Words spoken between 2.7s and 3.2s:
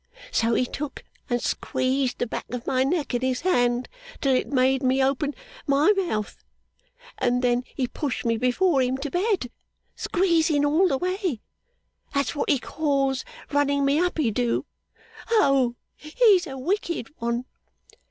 neck